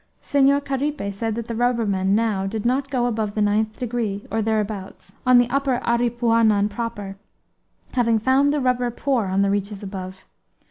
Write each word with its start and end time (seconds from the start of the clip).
Senhor 0.19 0.59
Caripe 0.61 1.13
said 1.13 1.35
that 1.35 1.47
the 1.47 1.53
rubbermen 1.53 2.15
now 2.15 2.47
did 2.47 2.65
not 2.65 2.89
go 2.89 3.05
above 3.05 3.35
the 3.35 3.39
ninth 3.43 3.77
degree, 3.77 4.25
or 4.31 4.41
thereabouts, 4.41 5.13
on 5.27 5.37
the 5.37 5.47
upper 5.51 5.77
Aripuanan 5.85 6.69
proper, 6.71 7.17
having 7.91 8.17
found 8.17 8.51
the 8.51 8.61
rubber 8.61 8.89
poor 8.89 9.27
on 9.27 9.43
the 9.43 9.51
reaches 9.51 9.83
above. 9.83 10.25